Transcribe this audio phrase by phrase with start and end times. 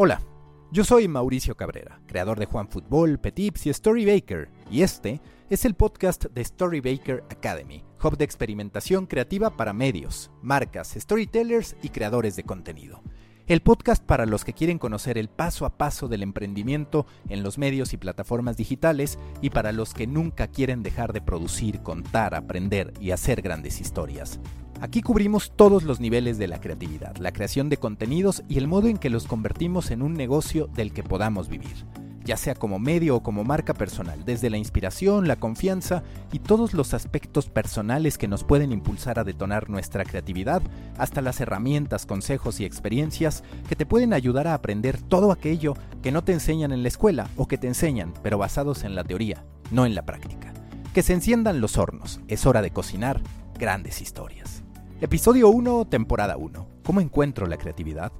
[0.00, 0.22] Hola,
[0.70, 5.20] yo soy Mauricio Cabrera, creador de Juan Fútbol, Petips y Story Baker, y este
[5.50, 11.74] es el podcast de Story Baker Academy, hub de experimentación creativa para medios, marcas, storytellers
[11.82, 13.02] y creadores de contenido.
[13.48, 17.56] El podcast para los que quieren conocer el paso a paso del emprendimiento en los
[17.56, 22.92] medios y plataformas digitales y para los que nunca quieren dejar de producir, contar, aprender
[23.00, 24.38] y hacer grandes historias.
[24.82, 28.86] Aquí cubrimos todos los niveles de la creatividad, la creación de contenidos y el modo
[28.86, 31.86] en que los convertimos en un negocio del que podamos vivir
[32.28, 36.74] ya sea como medio o como marca personal, desde la inspiración, la confianza y todos
[36.74, 40.60] los aspectos personales que nos pueden impulsar a detonar nuestra creatividad,
[40.98, 46.12] hasta las herramientas, consejos y experiencias que te pueden ayudar a aprender todo aquello que
[46.12, 49.46] no te enseñan en la escuela o que te enseñan, pero basados en la teoría,
[49.70, 50.52] no en la práctica.
[50.92, 53.22] Que se enciendan los hornos, es hora de cocinar
[53.58, 54.62] grandes historias.
[55.00, 56.68] Episodio 1, temporada 1.
[56.84, 58.12] ¿Cómo encuentro la creatividad?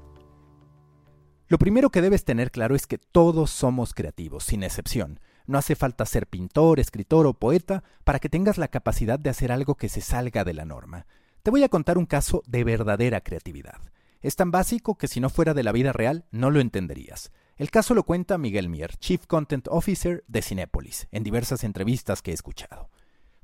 [1.51, 5.19] Lo primero que debes tener claro es que todos somos creativos, sin excepción.
[5.47, 9.51] No hace falta ser pintor, escritor o poeta para que tengas la capacidad de hacer
[9.51, 11.07] algo que se salga de la norma.
[11.43, 13.81] Te voy a contar un caso de verdadera creatividad.
[14.21, 17.33] Es tan básico que si no fuera de la vida real no lo entenderías.
[17.57, 22.33] El caso lo cuenta Miguel Mier, Chief Content Officer de Cinépolis, en diversas entrevistas que
[22.33, 22.91] he escuchado.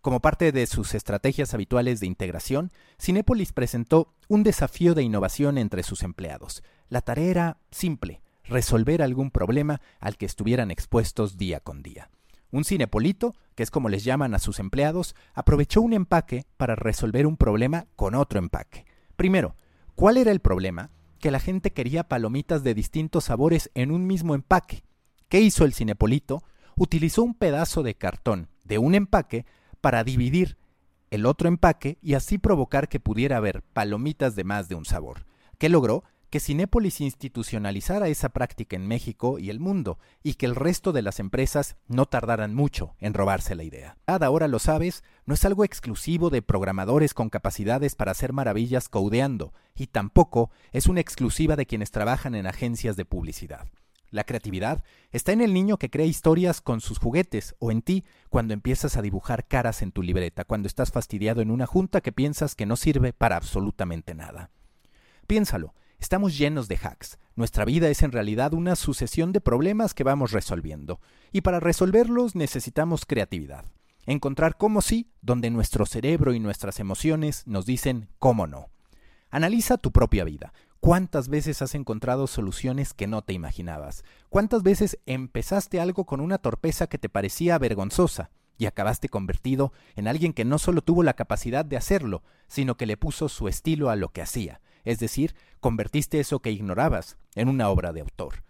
[0.05, 5.83] Como parte de sus estrategias habituales de integración, Cinépolis presentó un desafío de innovación entre
[5.83, 6.62] sus empleados.
[6.95, 12.09] La tarea era simple, resolver algún problema al que estuvieran expuestos día con día.
[12.53, 17.27] Un cinepolito, que es como les llaman a sus empleados, aprovechó un empaque para resolver
[17.27, 18.85] un problema con otro empaque.
[19.17, 19.57] Primero,
[19.96, 20.92] ¿cuál era el problema?
[21.18, 24.85] Que la gente quería palomitas de distintos sabores en un mismo empaque.
[25.29, 26.45] ¿Qué hizo el cinepolito?
[26.77, 29.47] Utilizó un pedazo de cartón de un empaque
[29.80, 30.58] para dividir
[31.11, 35.27] el otro empaque y así provocar que pudiera haber palomitas de más de un sabor.
[35.58, 36.05] ¿Qué logró?
[36.34, 41.00] Que Cinépolis institucionalizara esa práctica en México y el mundo, y que el resto de
[41.00, 43.98] las empresas no tardaran mucho en robarse la idea.
[44.06, 49.52] Ahora lo sabes, no es algo exclusivo de programadores con capacidades para hacer maravillas codeando,
[49.77, 53.68] y tampoco es una exclusiva de quienes trabajan en agencias de publicidad.
[54.11, 58.02] La creatividad está en el niño que crea historias con sus juguetes o en ti
[58.28, 62.11] cuando empiezas a dibujar caras en tu libreta, cuando estás fastidiado en una junta que
[62.11, 64.50] piensas que no sirve para absolutamente nada.
[65.28, 65.74] Piénsalo,
[66.05, 67.19] estamos llenos de hacks.
[67.35, 71.01] Nuestra vida es en realidad una sucesión de problemas que vamos resolviendo,
[71.33, 73.65] y para resolverlos necesitamos creatividad.
[74.05, 78.69] Encontrar cómo sí, donde nuestro cerebro y nuestras emociones nos dicen cómo no.
[79.31, 80.53] Analiza tu propia vida.
[80.79, 84.05] ¿Cuántas veces has encontrado soluciones que no te imaginabas?
[84.29, 90.07] ¿Cuántas veces empezaste algo con una torpeza que te parecía vergonzosa y acabaste convertido en
[90.07, 93.89] alguien que no solo tuvo la capacidad de hacerlo, sino que le puso su estilo
[93.89, 94.61] a lo que hacía?
[94.84, 98.42] Es decir, convertiste eso que ignorabas en una obra de autor.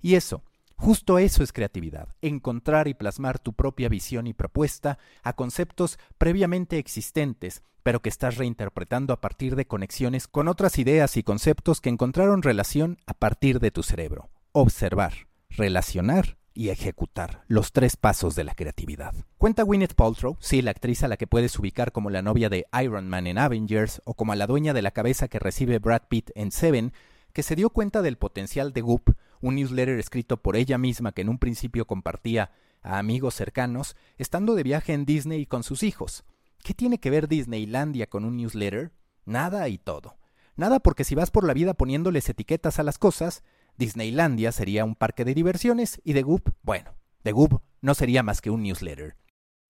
[0.00, 0.42] Y eso,
[0.78, 6.76] Justo eso es creatividad, encontrar y plasmar tu propia visión y propuesta a conceptos previamente
[6.76, 11.88] existentes, pero que estás reinterpretando a partir de conexiones con otras ideas y conceptos que
[11.88, 14.28] encontraron relación a partir de tu cerebro.
[14.52, 19.14] Observar, relacionar y ejecutar, los tres pasos de la creatividad.
[19.38, 22.66] Cuenta Gwyneth Paltrow, sí, la actriz a la que puedes ubicar como la novia de
[22.82, 26.02] Iron Man en Avengers o como a la dueña de la cabeza que recibe Brad
[26.08, 26.92] Pitt en Seven,
[27.32, 31.22] que se dio cuenta del potencial de Goop un newsletter escrito por ella misma que
[31.22, 32.50] en un principio compartía
[32.82, 36.24] a amigos cercanos, estando de viaje en Disney con sus hijos.
[36.62, 38.92] ¿Qué tiene que ver Disneylandia con un newsletter?
[39.24, 40.16] Nada y todo.
[40.56, 43.44] Nada porque si vas por la vida poniéndoles etiquetas a las cosas,
[43.78, 48.40] Disneylandia sería un parque de diversiones y The Goop, bueno, The Goop no sería más
[48.40, 49.16] que un newsletter.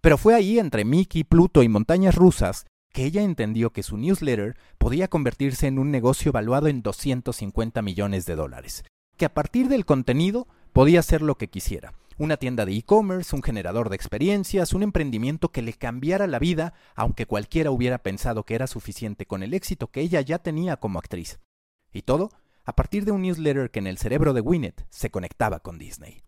[0.01, 4.57] Pero fue ahí entre Mickey, Pluto y montañas rusas que ella entendió que su newsletter
[4.79, 8.85] podía convertirse en un negocio valuado en 250 millones de dólares,
[9.19, 11.93] que a partir del contenido podía hacer lo que quisiera.
[12.19, 16.73] Una tienda de e-commerce, un generador de experiencias, un emprendimiento que le cambiara la vida,
[16.95, 20.99] aunque cualquiera hubiera pensado que era suficiente con el éxito que ella ya tenía como
[20.99, 21.39] actriz.
[21.93, 22.31] Y todo
[22.67, 26.23] a partir de un newsletter que en el cerebro de Winnet se conectaba con Disney.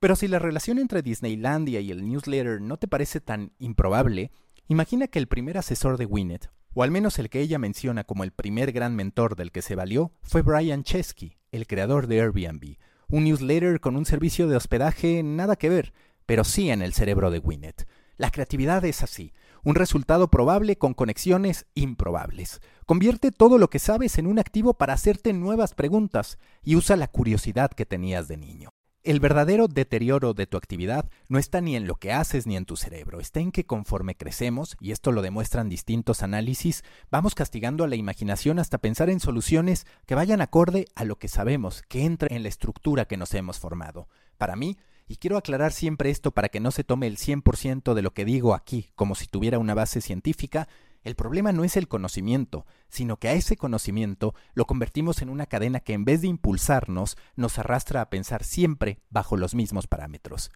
[0.00, 4.32] Pero si la relación entre Disneylandia y el newsletter no te parece tan improbable,
[4.68, 8.24] imagina que el primer asesor de Winnet, o al menos el que ella menciona como
[8.24, 12.76] el primer gran mentor del que se valió, fue Brian Chesky, el creador de Airbnb,
[13.08, 15.92] un newsletter con un servicio de hospedaje nada que ver,
[16.26, 17.86] pero sí en el cerebro de Winnet.
[18.16, 19.32] La creatividad es así,
[19.64, 22.60] un resultado probable con conexiones improbables.
[22.86, 27.08] Convierte todo lo que sabes en un activo para hacerte nuevas preguntas y usa la
[27.08, 28.68] curiosidad que tenías de niño.
[29.02, 32.64] El verdadero deterioro de tu actividad no está ni en lo que haces ni en
[32.64, 37.84] tu cerebro, está en que conforme crecemos, y esto lo demuestran distintos análisis, vamos castigando
[37.84, 42.06] a la imaginación hasta pensar en soluciones que vayan acorde a lo que sabemos, que
[42.06, 44.08] entre en la estructura que nos hemos formado.
[44.38, 48.02] Para mí, y quiero aclarar siempre esto para que no se tome el 100% de
[48.02, 50.68] lo que digo aquí como si tuviera una base científica,
[51.02, 55.46] el problema no es el conocimiento, sino que a ese conocimiento lo convertimos en una
[55.46, 60.50] cadena que en vez de impulsarnos, nos arrastra a pensar siempre bajo los mismos parámetros.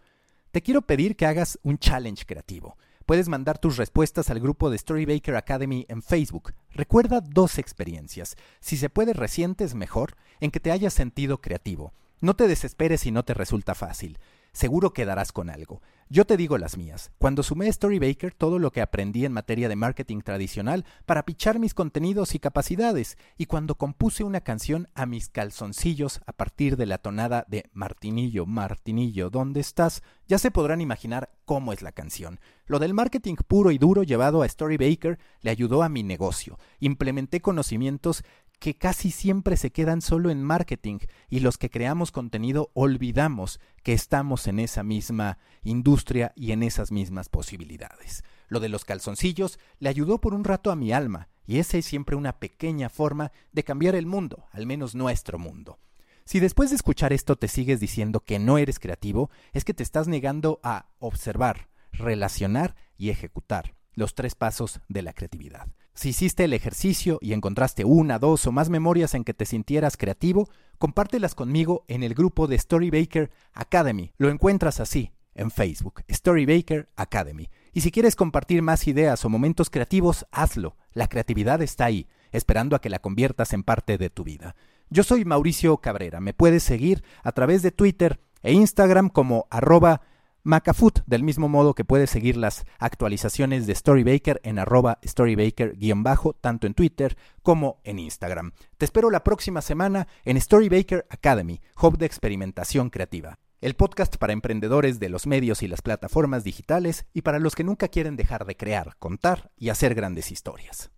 [0.51, 2.79] Te quiero pedir que hagas un challenge creativo.
[3.05, 6.55] Puedes mandar tus respuestas al grupo de Storybaker Academy en Facebook.
[6.71, 8.37] Recuerda dos experiencias.
[8.61, 11.93] Si se puede recientes, mejor, en que te hayas sentido creativo.
[12.21, 14.19] No te desesperes si no te resulta fácil
[14.53, 15.81] seguro quedarás con algo.
[16.11, 17.13] Yo te digo las mías.
[17.19, 21.75] Cuando sumé Storybaker, todo lo que aprendí en materia de marketing tradicional para pichar mis
[21.75, 26.97] contenidos y capacidades, y cuando compuse una canción a mis calzoncillos a partir de la
[26.97, 30.03] tonada de Martinillo, Martinillo, ¿dónde estás?
[30.27, 32.41] Ya se podrán imaginar cómo es la canción.
[32.65, 36.59] Lo del marketing puro y duro llevado a Storybaker le ayudó a mi negocio.
[36.81, 38.25] Implementé conocimientos
[38.59, 43.93] que casi siempre se quedan solo en marketing y los que creamos contenido olvidamos que
[43.93, 48.25] estamos en esa misma industria y en esas mismas posibilidades.
[48.49, 51.87] Lo de los calzoncillos le ayudó por un rato a mi alma y esa es
[51.87, 55.79] siempre una pequeña forma de cambiar el mundo, al menos nuestro mundo.
[56.25, 59.83] Si después de escuchar esto te sigues diciendo que no eres creativo, es que te
[59.83, 65.69] estás negando a observar, relacionar y ejecutar los tres pasos de la creatividad.
[65.99, 69.97] Si hiciste el ejercicio y encontraste una, dos o más memorias en que te sintieras
[69.97, 70.49] creativo,
[70.79, 74.13] compártelas conmigo en el grupo de Storybaker Academy.
[74.17, 77.51] Lo encuentras así en Facebook, Storybaker Academy.
[77.73, 80.77] Y si quieres compartir más ideas o momentos creativos, hazlo.
[80.93, 84.55] La creatividad está ahí, esperando a que la conviertas en parte de tu vida.
[84.91, 86.21] Yo soy Mauricio Cabrera.
[86.21, 90.03] Me puedes seguir a través de Twitter e Instagram como arroba
[90.49, 96.67] Macafoot, del mismo modo que puedes seguir las actualizaciones de Storybaker en arroba Storybaker-bajo, tanto
[96.67, 98.53] en Twitter como en Instagram.
[98.79, 103.39] Te espero la próxima semana en Storybaker Academy, hub de experimentación creativa.
[103.61, 107.65] El podcast para emprendedores de los medios y las plataformas digitales y para los que
[107.65, 110.91] nunca quieren dejar de crear, contar y hacer grandes historias.